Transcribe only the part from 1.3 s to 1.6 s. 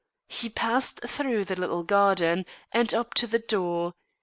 the